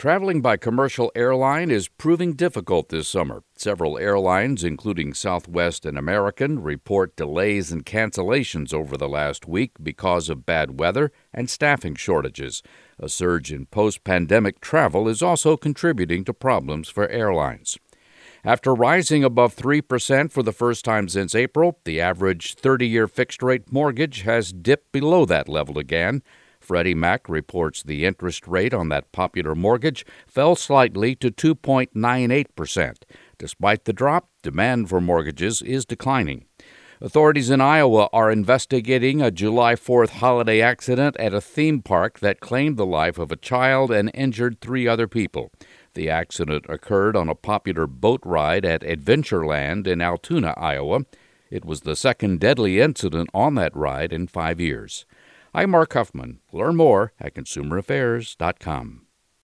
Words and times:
Traveling 0.00 0.40
by 0.40 0.56
commercial 0.56 1.12
airline 1.14 1.70
is 1.70 1.88
proving 1.88 2.32
difficult 2.32 2.88
this 2.88 3.06
summer. 3.06 3.42
Several 3.54 3.98
airlines, 3.98 4.64
including 4.64 5.12
Southwest 5.12 5.84
and 5.84 5.98
American, 5.98 6.62
report 6.62 7.16
delays 7.16 7.70
and 7.70 7.84
cancellations 7.84 8.72
over 8.72 8.96
the 8.96 9.10
last 9.10 9.46
week 9.46 9.72
because 9.82 10.30
of 10.30 10.46
bad 10.46 10.80
weather 10.80 11.12
and 11.34 11.50
staffing 11.50 11.94
shortages. 11.94 12.62
A 12.98 13.10
surge 13.10 13.52
in 13.52 13.66
post 13.66 14.02
pandemic 14.02 14.62
travel 14.62 15.06
is 15.06 15.20
also 15.20 15.58
contributing 15.58 16.24
to 16.24 16.32
problems 16.32 16.88
for 16.88 17.06
airlines. 17.10 17.76
After 18.42 18.74
rising 18.74 19.22
above 19.22 19.54
3% 19.54 20.32
for 20.32 20.42
the 20.42 20.50
first 20.50 20.82
time 20.82 21.10
since 21.10 21.34
April, 21.34 21.78
the 21.84 22.00
average 22.00 22.54
30 22.54 22.88
year 22.88 23.06
fixed 23.06 23.42
rate 23.42 23.70
mortgage 23.70 24.22
has 24.22 24.50
dipped 24.50 24.92
below 24.92 25.26
that 25.26 25.46
level 25.46 25.76
again. 25.76 26.22
Freddie 26.70 26.94
Mac 26.94 27.28
reports 27.28 27.82
the 27.82 28.04
interest 28.04 28.46
rate 28.46 28.72
on 28.72 28.90
that 28.90 29.10
popular 29.10 29.56
mortgage 29.56 30.06
fell 30.28 30.54
slightly 30.54 31.16
to 31.16 31.28
2.98%. 31.28 32.94
Despite 33.38 33.86
the 33.86 33.92
drop, 33.92 34.28
demand 34.44 34.88
for 34.88 35.00
mortgages 35.00 35.62
is 35.62 35.84
declining. 35.84 36.44
Authorities 37.00 37.50
in 37.50 37.60
Iowa 37.60 38.08
are 38.12 38.30
investigating 38.30 39.20
a 39.20 39.32
July 39.32 39.74
4th 39.74 40.10
holiday 40.10 40.60
accident 40.60 41.16
at 41.16 41.34
a 41.34 41.40
theme 41.40 41.82
park 41.82 42.20
that 42.20 42.38
claimed 42.38 42.76
the 42.76 42.86
life 42.86 43.18
of 43.18 43.32
a 43.32 43.36
child 43.36 43.90
and 43.90 44.08
injured 44.14 44.60
three 44.60 44.86
other 44.86 45.08
people. 45.08 45.50
The 45.94 46.08
accident 46.08 46.66
occurred 46.68 47.16
on 47.16 47.28
a 47.28 47.34
popular 47.34 47.88
boat 47.88 48.20
ride 48.24 48.64
at 48.64 48.82
Adventureland 48.82 49.88
in 49.88 50.00
Altoona, 50.00 50.54
Iowa. 50.56 51.00
It 51.50 51.64
was 51.64 51.80
the 51.80 51.96
second 51.96 52.38
deadly 52.38 52.78
incident 52.78 53.28
on 53.34 53.56
that 53.56 53.74
ride 53.74 54.12
in 54.12 54.28
five 54.28 54.60
years. 54.60 55.04
I'm 55.52 55.70
Mark 55.70 55.94
Huffman. 55.94 56.38
Learn 56.52 56.76
more 56.76 57.12
at 57.18 57.34
consumeraffairs.com. 57.34 59.06